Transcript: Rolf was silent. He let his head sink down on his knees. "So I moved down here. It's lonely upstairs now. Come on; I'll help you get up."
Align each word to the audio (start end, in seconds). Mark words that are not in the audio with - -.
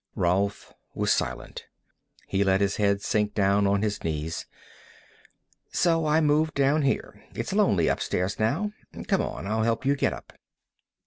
Rolf 0.15 0.73
was 0.95 1.13
silent. 1.13 1.67
He 2.25 2.43
let 2.43 2.59
his 2.59 2.77
head 2.77 3.03
sink 3.03 3.35
down 3.35 3.67
on 3.67 3.83
his 3.83 4.03
knees. 4.03 4.47
"So 5.71 6.07
I 6.07 6.21
moved 6.21 6.55
down 6.55 6.81
here. 6.81 7.23
It's 7.35 7.53
lonely 7.53 7.87
upstairs 7.87 8.39
now. 8.39 8.71
Come 9.07 9.21
on; 9.21 9.45
I'll 9.45 9.61
help 9.61 9.85
you 9.85 9.95
get 9.95 10.11
up." 10.11 10.33